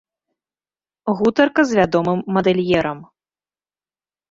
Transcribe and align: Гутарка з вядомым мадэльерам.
Гутарка 1.19 1.61
з 1.73 1.79
вядомым 1.81 2.19
мадэльерам. 2.39 2.99